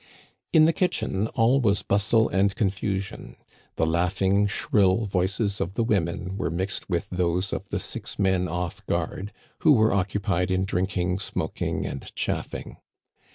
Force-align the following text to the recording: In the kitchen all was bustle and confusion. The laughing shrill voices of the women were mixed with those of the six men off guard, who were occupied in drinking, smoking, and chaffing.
In 0.51 0.65
the 0.65 0.73
kitchen 0.73 1.27
all 1.35 1.61
was 1.61 1.83
bustle 1.83 2.27
and 2.27 2.55
confusion. 2.55 3.35
The 3.75 3.85
laughing 3.85 4.47
shrill 4.47 5.05
voices 5.05 5.61
of 5.61 5.75
the 5.75 5.83
women 5.83 6.39
were 6.39 6.49
mixed 6.49 6.89
with 6.89 7.07
those 7.11 7.53
of 7.53 7.69
the 7.69 7.77
six 7.79 8.17
men 8.17 8.47
off 8.47 8.83
guard, 8.87 9.31
who 9.59 9.73
were 9.73 9.93
occupied 9.93 10.49
in 10.49 10.65
drinking, 10.65 11.19
smoking, 11.19 11.85
and 11.85 12.11
chaffing. 12.15 12.77